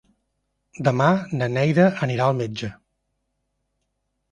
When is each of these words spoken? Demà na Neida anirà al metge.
Demà 0.87 1.09
na 1.41 1.51
Neida 1.59 1.87
anirà 2.07 2.27
al 2.31 2.41
metge. 2.41 2.73